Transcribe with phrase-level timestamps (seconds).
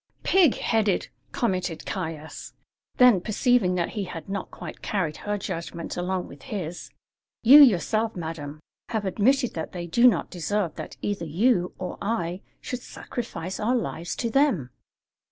[0.23, 2.53] "Pig headed!" commented Caius.
[2.97, 6.89] Then, perceiving that he had not quite carried her judgment along with his:
[7.43, 12.41] "You yourself, madam, have admitted that they do not deserve that either you or I
[12.61, 14.71] should sacrifice our lives to them."